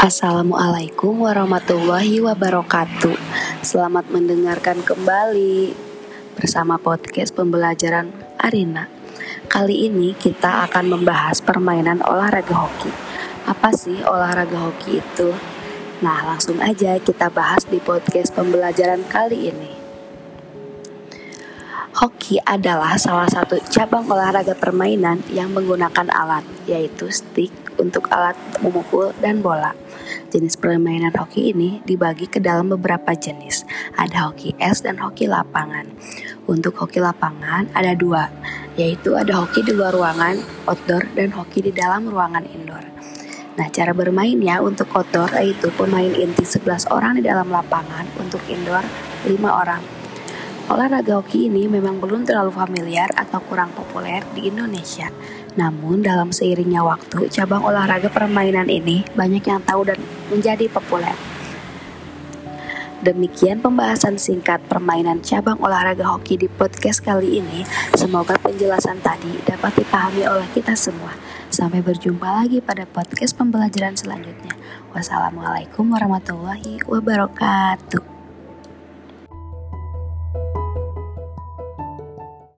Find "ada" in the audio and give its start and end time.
33.98-34.30, 37.74-37.98, 39.18-39.42